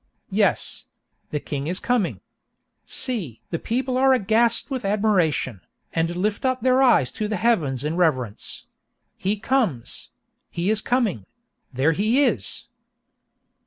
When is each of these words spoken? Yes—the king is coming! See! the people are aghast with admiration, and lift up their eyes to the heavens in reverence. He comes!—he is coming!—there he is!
Yes—the 0.31 1.41
king 1.41 1.67
is 1.67 1.79
coming! 1.79 2.21
See! 2.87 3.39
the 3.51 3.59
people 3.59 3.99
are 3.99 4.13
aghast 4.15 4.71
with 4.71 4.83
admiration, 4.83 5.61
and 5.93 6.15
lift 6.15 6.43
up 6.43 6.63
their 6.63 6.81
eyes 6.81 7.11
to 7.11 7.27
the 7.27 7.35
heavens 7.35 7.83
in 7.83 7.95
reverence. 7.95 8.65
He 9.15 9.37
comes!—he 9.37 10.69
is 10.71 10.81
coming!—there 10.81 11.91
he 11.91 12.23
is! 12.23 12.65